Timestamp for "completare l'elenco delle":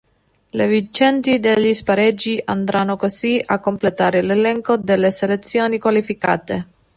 3.59-5.11